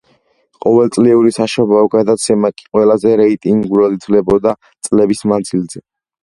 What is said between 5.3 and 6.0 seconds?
მანძილზე.